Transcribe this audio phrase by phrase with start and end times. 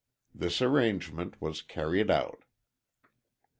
[0.33, 2.41] This arrangement was carried out.